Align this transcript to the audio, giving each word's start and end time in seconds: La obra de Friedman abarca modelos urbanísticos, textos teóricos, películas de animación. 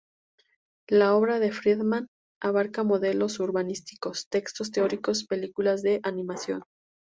La 0.89 1.13
obra 1.13 1.37
de 1.37 1.51
Friedman 1.51 2.07
abarca 2.41 2.83
modelos 2.83 3.39
urbanísticos, 3.39 4.27
textos 4.29 4.71
teóricos, 4.71 5.25
películas 5.25 5.83
de 5.83 5.99
animación. 6.01 6.63